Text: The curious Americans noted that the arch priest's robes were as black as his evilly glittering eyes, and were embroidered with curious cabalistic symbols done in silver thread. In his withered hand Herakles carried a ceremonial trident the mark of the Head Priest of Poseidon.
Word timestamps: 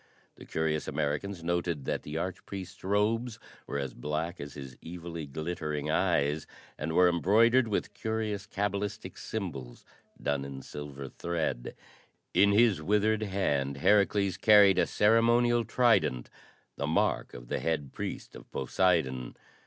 The 0.33 0.45
curious 0.47 0.87
Americans 0.87 1.43
noted 1.43 1.85
that 1.85 2.01
the 2.01 2.17
arch 2.17 2.43
priest's 2.47 2.83
robes 2.83 3.37
were 3.67 3.77
as 3.77 3.93
black 3.93 4.41
as 4.41 4.55
his 4.55 4.75
evilly 4.83 5.27
glittering 5.27 5.91
eyes, 5.91 6.47
and 6.75 6.93
were 6.93 7.07
embroidered 7.07 7.67
with 7.67 7.93
curious 7.93 8.47
cabalistic 8.47 9.15
symbols 9.15 9.85
done 10.19 10.43
in 10.43 10.63
silver 10.63 11.07
thread. 11.07 11.75
In 12.33 12.51
his 12.51 12.81
withered 12.81 13.21
hand 13.21 13.77
Herakles 13.77 14.37
carried 14.37 14.79
a 14.79 14.87
ceremonial 14.87 15.63
trident 15.63 16.31
the 16.77 16.87
mark 16.87 17.35
of 17.35 17.47
the 17.47 17.59
Head 17.59 17.93
Priest 17.93 18.35
of 18.35 18.49
Poseidon. 18.51 19.35